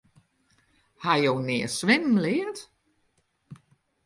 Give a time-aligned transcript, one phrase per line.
[1.01, 2.57] Ha jo nea swimmen leard?